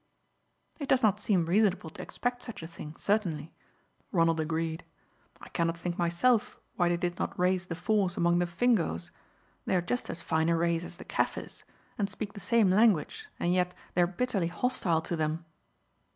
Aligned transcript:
"It 0.79 0.89
does 0.89 1.03
not 1.03 1.19
seem 1.19 1.45
reasonable 1.45 1.91
to 1.91 2.01
expect 2.01 2.41
such 2.41 2.63
a 2.63 2.67
thing, 2.67 2.95
certainly," 2.97 3.53
Ronald 4.11 4.39
agreed. 4.39 4.83
"I 5.39 5.49
cannot 5.49 5.77
think 5.77 5.99
myself 5.99 6.59
why 6.75 6.89
they 6.89 6.97
did 6.97 7.19
not 7.19 7.37
raise 7.37 7.67
the 7.67 7.75
force 7.75 8.17
among 8.17 8.39
the 8.39 8.47
Fingoes. 8.47 9.11
They 9.67 9.75
are 9.75 9.79
just 9.79 10.09
as 10.09 10.23
fine 10.23 10.49
a 10.49 10.57
race 10.57 10.83
as 10.83 10.95
the 10.95 11.05
Kaffirs, 11.05 11.65
and 11.99 12.09
speak 12.09 12.33
the 12.33 12.39
same 12.39 12.71
language, 12.71 13.27
and 13.39 13.53
yet 13.53 13.75
they 13.93 14.01
are 14.01 14.07
bitterly 14.07 14.47
hostile 14.47 15.01
to 15.03 15.15
them." 15.15 15.45